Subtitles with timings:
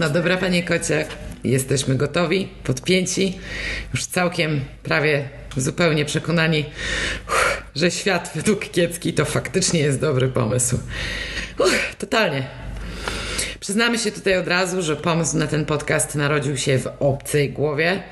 [0.00, 1.06] No dobra, panie kocie,
[1.44, 3.38] jesteśmy gotowi, podpięci,
[3.94, 6.64] już całkiem prawie zupełnie przekonani,
[7.28, 10.78] uff, że świat według Kiecki to faktycznie jest dobry pomysł.
[11.58, 12.46] Uff, totalnie.
[13.60, 18.02] Przyznamy się tutaj od razu, że pomysł na ten podcast narodził się w obcej głowie.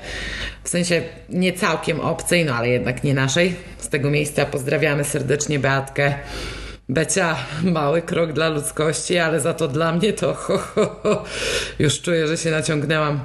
[0.63, 3.55] W sensie nie całkiem obcej, no ale jednak nie naszej.
[3.77, 6.13] Z tego miejsca pozdrawiamy serdecznie Beatkę.
[6.89, 11.23] Becia, mały krok dla ludzkości, ale za to dla mnie to ho, ho, ho.
[11.79, 13.19] już czuję, że się naciągnęłam.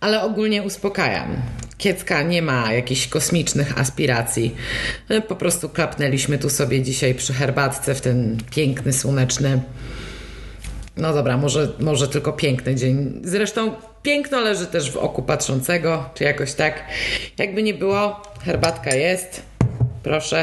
[0.00, 1.36] Ale ogólnie uspokajam.
[1.78, 4.54] Kiecka nie ma jakichś kosmicznych aspiracji.
[5.08, 9.60] My po prostu klapnęliśmy tu sobie dzisiaj przy herbatce w ten piękny, słoneczny.
[10.96, 13.20] No dobra, może, może tylko piękny dzień.
[13.24, 16.84] Zresztą piękno leży też w oku patrzącego, czy jakoś tak.
[17.38, 19.42] Jakby nie było, herbatka jest.
[20.02, 20.42] Proszę,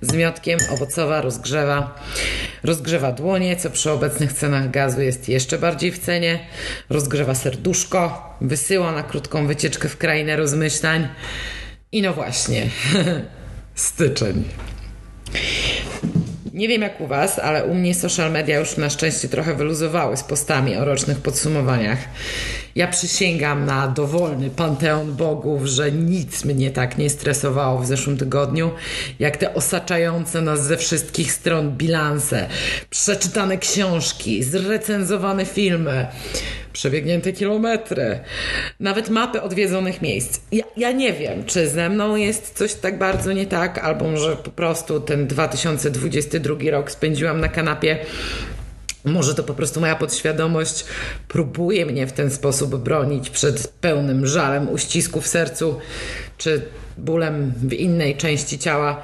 [0.00, 2.04] z miotkiem owocowa rozgrzewa.
[2.62, 6.46] Rozgrzewa dłonie, co przy obecnych cenach gazu jest jeszcze bardziej w cenie.
[6.90, 11.08] Rozgrzewa serduszko, wysyła na krótką wycieczkę w krainę rozmyślań.
[11.92, 12.68] I no właśnie,
[13.74, 14.44] styczeń.
[16.52, 20.16] Nie wiem jak u Was, ale u mnie social media już na szczęście trochę wyluzowały
[20.16, 21.98] z postami o rocznych podsumowaniach.
[22.74, 28.70] Ja przysięgam na dowolny panteon bogów, że nic mnie tak nie stresowało w zeszłym tygodniu,
[29.18, 32.48] jak te osaczające nas ze wszystkich stron bilanse,
[32.90, 36.06] przeczytane książki, zrecenzowane filmy,
[36.72, 38.20] przebiegnięte kilometry,
[38.80, 40.40] nawet mapy odwiedzonych miejsc.
[40.52, 44.36] Ja, ja nie wiem, czy ze mną jest coś tak bardzo nie tak, albo może
[44.36, 47.98] po prostu ten 2022 rok spędziłam na kanapie
[49.04, 50.84] może to po prostu moja podświadomość
[51.28, 55.78] próbuje mnie w ten sposób bronić przed pełnym żalem, uścisku w sercu
[56.38, 56.62] czy
[56.98, 59.02] bólem w innej części ciała.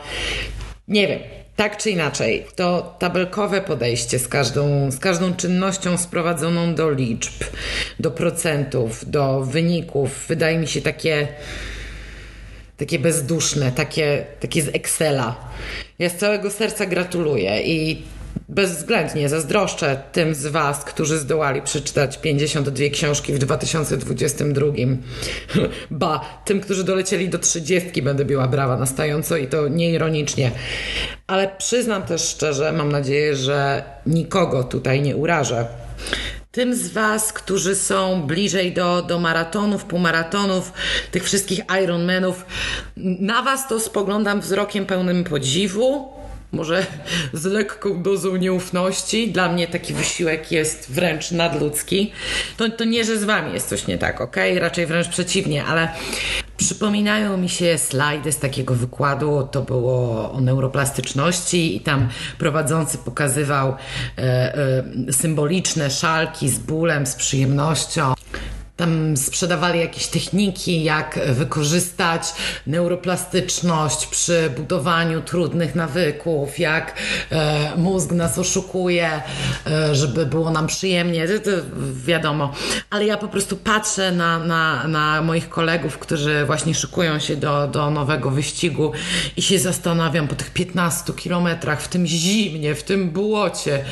[0.89, 1.36] Nie wiem.
[1.57, 7.45] Tak czy inaczej, to tabelkowe podejście z każdą, z każdą czynnością sprowadzoną do liczb,
[8.01, 11.29] do procentów, do wyników, wydaje mi się takie,
[12.77, 15.37] takie bezduszne, takie, takie z Excela.
[15.99, 18.03] Ja z całego serca gratuluję i
[18.49, 24.67] bezwzględnie zazdroszczę tym z Was, którzy zdołali przeczytać 52 książki w 2022.
[25.91, 30.51] Ba, tym, którzy dolecieli do 30, będę biła brawa na stająco i to nieironicznie.
[31.27, 35.67] Ale przyznam też szczerze, mam nadzieję, że nikogo tutaj nie urażę.
[36.51, 40.73] Tym z Was, którzy są bliżej do, do maratonów, półmaratonów,
[41.11, 42.47] tych wszystkich Ironmanów,
[42.97, 46.16] na Was to spoglądam wzrokiem pełnym podziwu,
[46.53, 46.87] może
[47.33, 49.33] z lekką dozą nieufności.
[49.33, 52.13] Dla mnie taki wysiłek jest wręcz nadludzki.
[52.57, 54.37] To, to nie, że z wami jest coś nie tak, ok?
[54.59, 55.89] Raczej wręcz przeciwnie, ale
[56.57, 59.49] przypominają mi się slajdy z takiego wykładu.
[59.51, 62.09] To było o neuroplastyczności i tam
[62.39, 63.69] prowadzący pokazywał
[64.19, 68.15] e, e, symboliczne szalki z bólem, z przyjemnością.
[68.77, 72.23] Tam sprzedawali jakieś techniki, jak wykorzystać
[72.67, 76.95] neuroplastyczność przy budowaniu trudnych nawyków, jak
[77.31, 79.23] e, mózg nas oszukuje,
[79.67, 81.29] e, żeby było nam przyjemnie.
[81.29, 81.51] To, to
[82.07, 82.53] wiadomo.
[82.91, 87.69] Ale ja po prostu patrzę na, na, na moich kolegów, którzy właśnie szykują się do,
[87.69, 88.93] do nowego wyścigu
[89.37, 93.85] i się zastanawiam po tych 15 kilometrach w tym zimnie, w tym błocie.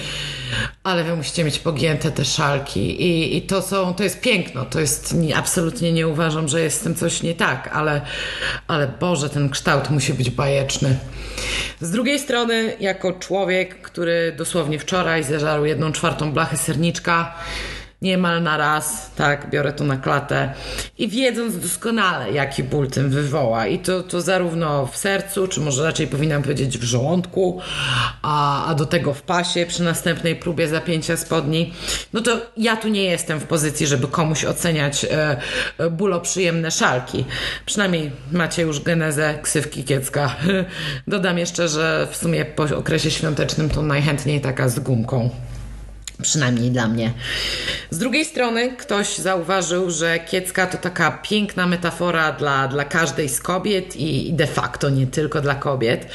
[0.83, 4.81] Ale wy musicie mieć pogięte te szalki i, i to są, to jest piękno, to
[4.81, 8.01] jest, nie, absolutnie nie uważam, że jest z tym coś nie tak, ale,
[8.69, 10.99] ale Boże, ten kształt musi być bajeczny.
[11.81, 17.35] Z drugiej strony, jako człowiek, który dosłownie wczoraj zeżarł jedną czwartą blachy serniczka,
[18.03, 20.53] niemal na raz, tak, biorę to na klatę
[20.99, 25.85] i wiedząc doskonale, jaki ból tym wywoła i to, to zarówno w sercu, czy może
[25.85, 27.61] raczej powinnam powiedzieć w żołądku,
[28.23, 31.73] a, a do tego w pasie przy następnej próbie zapięcia spodni,
[32.13, 35.37] no to ja tu nie jestem w pozycji, żeby komuś oceniać e,
[35.79, 37.25] e bóloprzyjemne szalki.
[37.67, 40.37] Przynajmniej macie już genezę ksywki kiecka.
[41.07, 45.31] Dodam jeszcze, że w sumie po okresie świątecznym to najchętniej taka z gumką.
[46.23, 47.13] Przynajmniej dla mnie.
[47.91, 53.41] Z drugiej strony ktoś zauważył, że kiecka to taka piękna metafora dla, dla każdej z
[53.41, 56.07] kobiet i, de facto nie tylko dla kobiet.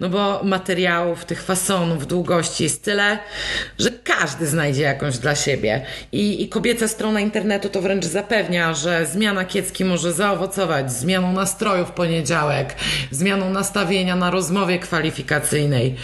[0.00, 3.18] No bo materiałów, tych fasonów, długości jest tyle,
[3.78, 5.86] że każdy znajdzie jakąś dla siebie.
[6.12, 11.86] I, i kobieca strona internetu to wręcz zapewnia, że zmiana kiecki może zaowocować zmianą nastroju
[11.86, 12.74] w poniedziałek,
[13.10, 15.96] zmianą nastawienia na rozmowie kwalifikacyjnej.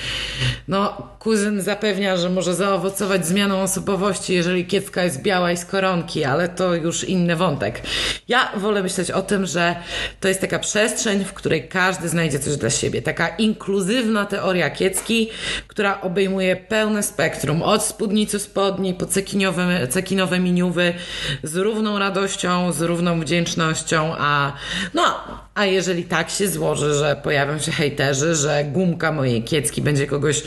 [0.68, 6.24] No, kuzyn zapewnia, że może zaowocować zmianą osobowości, jeżeli kiecka jest biała i z koronki,
[6.24, 7.82] ale to już inny wątek.
[8.28, 9.76] Ja wolę myśleć o tym, że
[10.20, 13.02] to jest taka przestrzeń, w której każdy znajdzie coś dla siebie.
[13.02, 15.30] Taka inkluzywna teoria kiecki,
[15.66, 20.94] która obejmuje pełne spektrum, od spódnicy spodni po cekinowe, cekinowe miniuwy,
[21.42, 24.52] z równą radością, z równą wdzięcznością, a
[24.94, 25.20] no,
[25.54, 30.42] a jeżeli tak się złoży, że pojawią się hejterzy, że gumka mojej kiecki będzie kogoś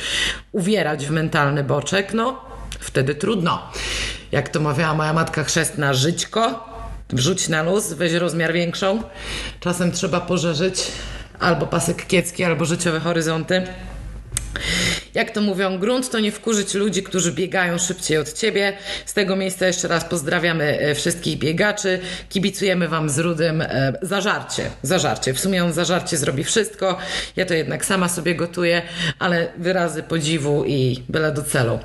[0.52, 3.72] uwierać w mentalny boczek, no wtedy trudno.
[4.32, 6.70] Jak to mawiała moja matka chrzestna, żyćko,
[7.10, 9.04] wrzuć na luz, weź rozmiar większą.
[9.60, 10.88] Czasem trzeba pożerzyć
[11.40, 13.68] albo pasek kiecki, albo życiowe horyzonty
[15.18, 18.74] jak to mówią, grunt to nie wkurzyć ludzi, którzy biegają szybciej od ciebie.
[19.06, 22.00] Z tego miejsca jeszcze raz pozdrawiamy e, wszystkich biegaczy.
[22.30, 24.70] Kibicujemy wam z Rudym e, zażarcie.
[24.82, 25.34] Zażarcie.
[25.34, 26.98] W sumie on zażarcie zrobi wszystko.
[27.36, 28.82] Ja to jednak sama sobie gotuję,
[29.20, 31.80] ale wyrazy podziwu i byle do celu.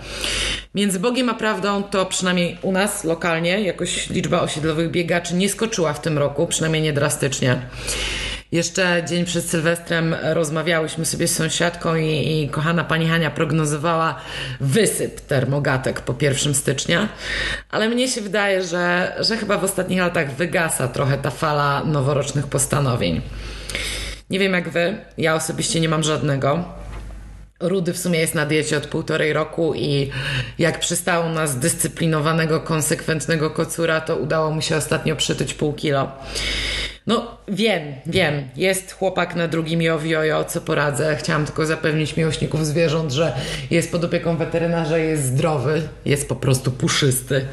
[0.75, 5.93] Między Bogiem a prawdą to przynajmniej u nas lokalnie jakoś liczba osiedlowych biegaczy nie skoczyła
[5.93, 7.61] w tym roku, przynajmniej nie drastycznie.
[8.53, 14.21] Jeszcze dzień przed Sylwestrem rozmawiałyśmy sobie z sąsiadką i, i kochana pani Hania prognozowała
[14.61, 17.09] wysyp termogatek po 1 stycznia,
[17.71, 22.47] ale mnie się wydaje, że, że chyba w ostatnich latach wygasa trochę ta fala noworocznych
[22.47, 23.21] postanowień.
[24.31, 26.65] Nie wiem jak wy, ja osobiście nie mam żadnego.
[27.61, 30.11] Rudy w sumie jest na diecie od półtorej roku i
[30.59, 36.13] jak przystało na zdyscyplinowanego, konsekwentnego kocura, to udało mu się ostatnio przytyć pół kilo.
[37.07, 41.17] No wiem, wiem, jest chłopak na drugim Jowiojo, co poradzę.
[41.17, 43.33] Chciałam tylko zapewnić miłośników zwierząt, że
[43.71, 47.47] jest pod opieką weterynarza, jest zdrowy, jest po prostu puszysty.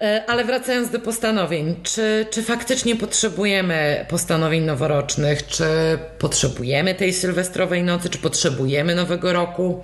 [0.00, 5.46] E, ale wracając do postanowień, czy, czy faktycznie potrzebujemy postanowień noworocznych?
[5.46, 5.64] Czy
[6.18, 8.10] potrzebujemy tej sylwestrowej nocy?
[8.10, 9.82] Czy potrzebujemy nowego roku?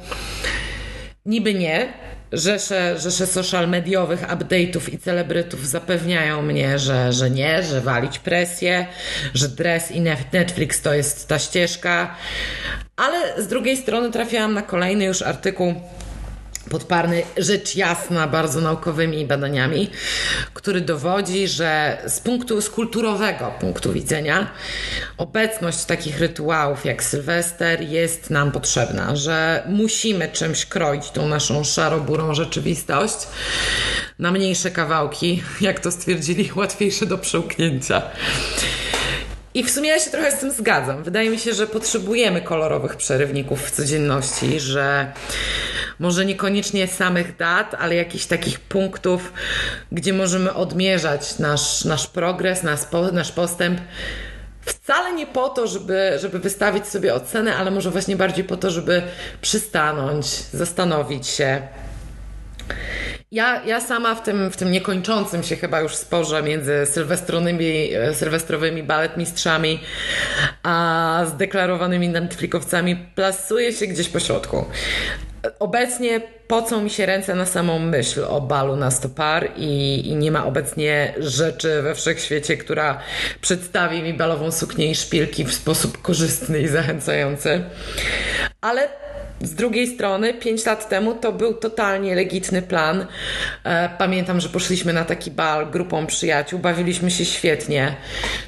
[1.27, 1.93] Niby nie,
[2.35, 8.87] rzesze, rzesze social mediowych update'ów i celebrytów zapewniają mnie, że, że nie, że walić presję,
[9.35, 10.01] że Dress i
[10.33, 12.17] Netflix to jest ta ścieżka.
[12.97, 15.75] Ale z drugiej strony trafiłam na kolejny już artykuł
[16.71, 19.91] podparny rzecz jasna bardzo naukowymi badaniami,
[20.55, 24.51] który dowodzi, że z punktu z kulturowego punktu widzenia
[25.17, 32.35] obecność takich rytuałów jak Sylwester jest nam potrzebna, że musimy czymś kroić tą naszą szaroburą
[32.35, 33.17] rzeczywistość
[34.19, 38.03] na mniejsze kawałki, jak to stwierdzili, łatwiejsze do przełknięcia.
[39.55, 41.03] I w sumie ja się trochę z tym zgadzam.
[41.03, 45.13] Wydaje mi się, że potrzebujemy kolorowych przerywników w codzienności, że
[45.99, 49.33] może niekoniecznie samych dat, ale jakichś takich punktów,
[49.93, 52.81] gdzie możemy odmierzać nasz, nasz progres, nasz,
[53.13, 53.81] nasz postęp.
[54.61, 58.71] Wcale nie po to, żeby, żeby wystawić sobie ocenę, ale może właśnie bardziej po to,
[58.71, 59.03] żeby
[59.41, 61.63] przystanąć, zastanowić się.
[63.35, 68.83] Ja, ja sama w tym, w tym niekończącym się chyba już sporze między sylwestrowymi, sylwestrowymi
[68.83, 69.81] baletmistrzami
[70.63, 74.65] a zdeklarowanymi Netflixowcami plasuję się gdzieś po środku.
[75.59, 80.31] Obecnie pocą mi się ręce na samą myśl o balu na stopar i, i nie
[80.31, 83.01] ma obecnie rzeczy we wszechświecie, która
[83.41, 87.65] przedstawi mi balową suknię i szpilki w sposób korzystny i zachęcający.
[88.61, 88.89] Ale
[89.47, 93.07] z drugiej strony, pięć lat temu to był totalnie legitny plan.
[93.65, 97.97] E, pamiętam, że poszliśmy na taki bal grupą przyjaciół, bawiliśmy się świetnie.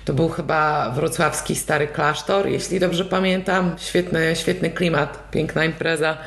[0.04, 3.76] To był chyba wrocławski stary klasztor, jeśli dobrze pamiętam.
[3.78, 6.18] Świetny, świetny klimat, piękna impreza.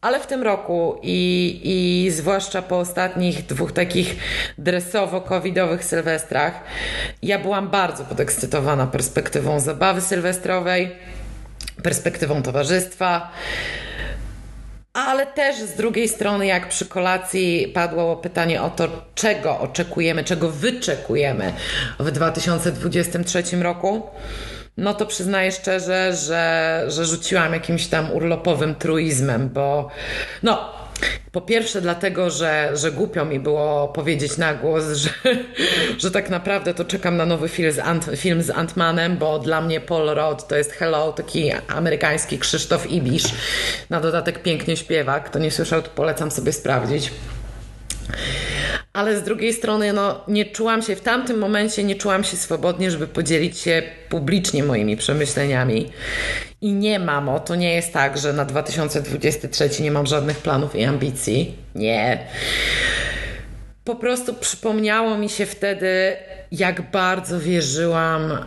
[0.00, 4.16] Ale w tym roku i, i zwłaszcza po ostatnich dwóch takich
[4.58, 6.60] dresowo-covidowych sylwestrach,
[7.22, 10.90] ja byłam bardzo podekscytowana perspektywą zabawy sylwestrowej
[11.84, 13.30] perspektywą towarzystwa.
[14.92, 20.50] Ale też z drugiej strony, jak przy kolacji padło pytanie o to, czego oczekujemy, czego
[20.50, 21.52] wyczekujemy
[21.98, 24.02] w 2023 roku,
[24.76, 29.88] no to przyznaję szczerze, że, że rzuciłam jakimś tam urlopowym truizmem, bo
[30.42, 30.73] no,
[31.32, 35.10] Po pierwsze, dlatego, że, że głupio mi było powiedzieć na głos, że,
[36.02, 39.60] że tak naprawdę to czekam na nowy film z, Ant, film z Ant-Manem, bo dla
[39.60, 43.24] mnie Paul Rudd to jest Hello, taki amerykański Krzysztof Ibisz.
[43.90, 45.20] Na dodatek pięknie śpiewa.
[45.20, 47.10] Kto nie słyszał, to polecam sobie sprawdzić.
[48.94, 52.90] Ale z drugiej strony, no, nie czułam się w tamtym momencie, nie czułam się swobodnie,
[52.90, 55.90] żeby podzielić się publicznie moimi przemyśleniami.
[56.60, 60.84] I nie, mamo, to nie jest tak, że na 2023 nie mam żadnych planów i
[60.84, 61.54] ambicji.
[61.74, 62.26] Nie.
[63.84, 66.16] Po prostu przypomniało mi się wtedy,
[66.52, 68.38] jak bardzo wierzyłam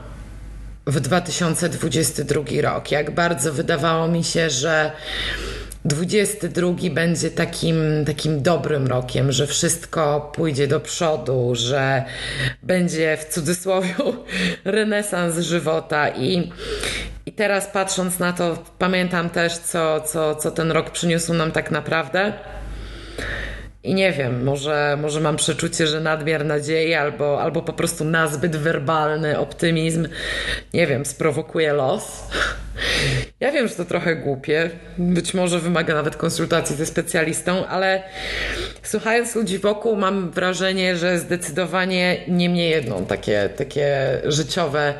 [0.85, 2.91] w 2022 rok.
[2.91, 4.91] Jak bardzo wydawało mi się, że
[5.87, 12.03] 22 będzie takim, takim dobrym rokiem, że wszystko pójdzie do przodu, że
[12.63, 13.95] będzie w cudzysłowie
[14.65, 16.51] renesans żywota i,
[17.25, 21.71] i teraz patrząc na to, pamiętam też, co, co, co ten rok przyniósł nam tak
[21.71, 22.33] naprawdę.
[23.83, 28.55] I nie wiem, może, może mam przeczucie, że nadmiar nadziei albo, albo po prostu nazbyt
[28.55, 30.07] werbalny optymizm,
[30.73, 32.27] nie wiem, sprowokuje los.
[33.39, 38.03] Ja wiem, że to trochę głupie, być może wymaga nawet konsultacji ze specjalistą, ale
[38.83, 44.93] słuchając ludzi wokół, mam wrażenie, że zdecydowanie nie mnie jedną takie, takie życiowe,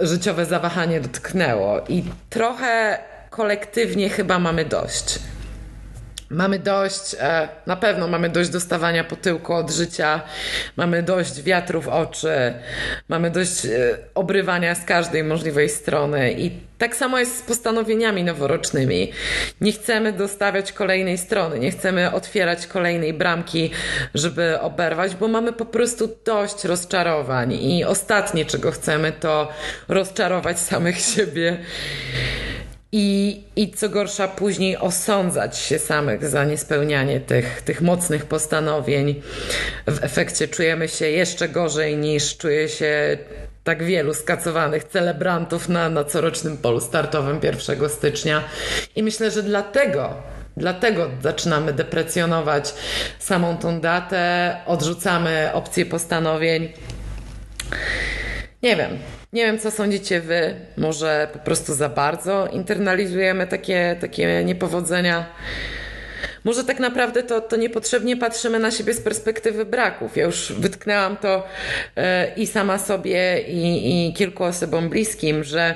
[0.00, 2.98] życiowe zawahanie dotknęło i trochę
[3.30, 5.18] kolektywnie chyba mamy dość.
[6.30, 10.20] Mamy dość, e, na pewno mamy dość dostawania po tyłku od życia,
[10.76, 12.54] mamy dość wiatru w oczy,
[13.08, 19.12] mamy dość e, obrywania z każdej możliwej strony i tak samo jest z postanowieniami noworocznymi.
[19.60, 23.70] Nie chcemy dostawiać kolejnej strony, nie chcemy otwierać kolejnej bramki,
[24.14, 29.48] żeby oberwać, bo mamy po prostu dość rozczarowań i ostatnie, czego chcemy, to
[29.88, 31.58] rozczarować samych siebie
[32.92, 39.22] i, I co gorsza, później osądzać się samych za niespełnianie tych, tych mocnych postanowień.
[39.86, 43.18] W efekcie czujemy się jeszcze gorzej niż czuje się
[43.64, 48.44] tak wielu skacowanych celebrantów na, na corocznym polu startowym 1 stycznia.
[48.96, 50.14] I myślę, że dlatego
[50.56, 52.74] Dlatego zaczynamy deprecjonować
[53.18, 56.72] samą tą datę, odrzucamy opcję postanowień.
[58.62, 58.98] Nie wiem,
[59.32, 60.54] nie wiem, co sądzicie wy.
[60.76, 65.26] Może po prostu za bardzo internalizujemy takie, takie niepowodzenia.
[66.44, 70.16] Może tak naprawdę to, to niepotrzebnie patrzymy na siebie z perspektywy braków.
[70.16, 71.46] Ja już wytknęłam to
[71.96, 75.74] e, i sama sobie, i, i kilku osobom bliskim, że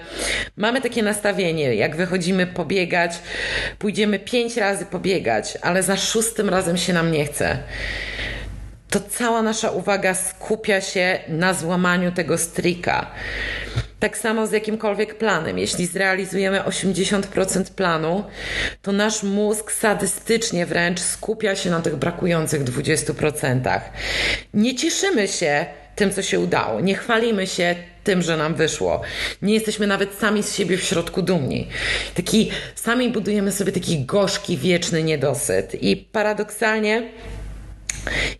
[0.56, 3.12] mamy takie nastawienie, jak wychodzimy pobiegać,
[3.78, 7.58] pójdziemy pięć razy pobiegać, ale za szóstym razem się nam nie chce
[8.90, 13.10] to cała nasza uwaga skupia się na złamaniu tego strika.
[14.00, 15.58] Tak samo z jakimkolwiek planem.
[15.58, 18.24] Jeśli zrealizujemy 80% planu,
[18.82, 23.80] to nasz mózg sadystycznie wręcz skupia się na tych brakujących 20%.
[24.54, 25.66] Nie cieszymy się
[25.96, 26.80] tym, co się udało.
[26.80, 29.00] Nie chwalimy się tym, że nam wyszło.
[29.42, 31.68] Nie jesteśmy nawet sami z siebie w środku dumni.
[32.14, 35.82] Taki, sami budujemy sobie taki gorzki, wieczny niedosyt.
[35.82, 37.02] I paradoksalnie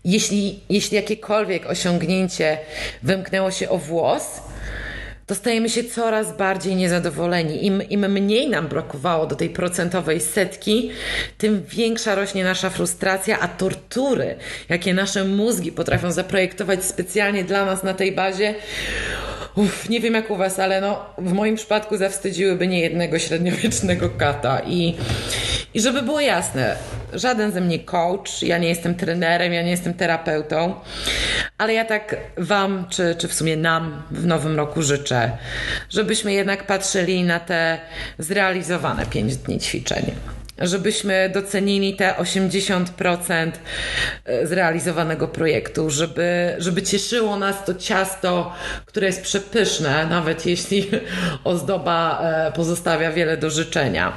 [0.05, 2.59] jeśli, jeśli jakiekolwiek osiągnięcie
[3.03, 4.41] wymknęło się o włos,
[5.31, 7.67] to stajemy się coraz bardziej niezadowoleni.
[7.67, 10.91] Im, Im mniej nam brakowało do tej procentowej setki,
[11.39, 14.37] tym większa rośnie nasza frustracja, a tortury,
[14.69, 18.55] jakie nasze mózgi potrafią zaprojektować specjalnie dla nas na tej bazie,
[19.89, 24.61] nie wiem jak u Was, ale no, w moim przypadku zawstydziłyby nie jednego średniowiecznego kata.
[24.67, 24.97] I,
[25.75, 26.77] I żeby było jasne,
[27.13, 30.75] żaden ze mnie coach, ja nie jestem trenerem, ja nie jestem terapeutą,
[31.59, 35.31] ale ja tak Wam, czy, czy w sumie nam w nowym roku życzę,
[35.91, 37.79] żebyśmy jednak patrzyli na te
[38.19, 40.13] zrealizowane 5 dni ćwiczeń
[40.61, 43.53] żebyśmy docenili te 80%
[44.25, 48.53] e, zrealizowanego projektu, żeby, żeby cieszyło nas to ciasto,
[48.87, 50.91] które jest przepyszne, nawet jeśli
[51.45, 54.13] ozdoba e, pozostawia wiele do życzenia.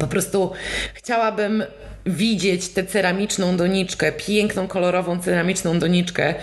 [0.00, 0.52] Po prostu
[0.94, 1.64] chciałabym
[2.06, 6.34] widzieć tę ceramiczną doniczkę, piękną, kolorową ceramiczną doniczkę,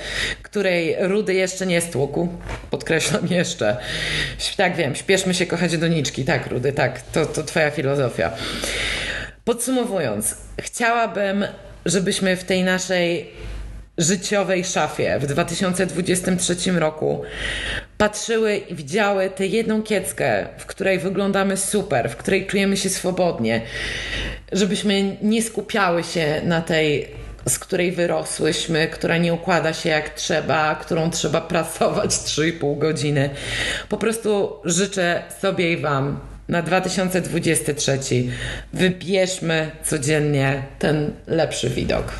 [0.43, 2.27] której rudy jeszcze nie stłukł.
[2.71, 3.77] Podkreślam jeszcze.
[4.57, 6.25] Tak wiem, śpieszmy się kochać doniczki.
[6.25, 7.01] Tak, rudy, tak.
[7.01, 8.31] To, to twoja filozofia.
[9.43, 11.45] Podsumowując, chciałabym,
[11.85, 13.29] żebyśmy w tej naszej
[13.99, 17.21] życiowej szafie w 2023 roku
[17.97, 23.61] patrzyły i widziały tę jedną kieckę, w której wyglądamy super, w której czujemy się swobodnie,
[24.51, 27.07] żebyśmy nie skupiały się na tej,
[27.47, 33.29] z której wyrosłyśmy, która nie układa się jak trzeba, którą trzeba pracować 3,5 godziny.
[33.89, 37.99] Po prostu życzę sobie i Wam na 2023.
[38.73, 42.13] Wybierzmy codziennie ten lepszy widok.